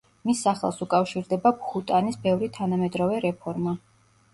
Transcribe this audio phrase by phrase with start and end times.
[0.27, 3.81] მის სახელს უკავშირდება ბჰუტანის ბევრი თანამედროვე რეფორმა.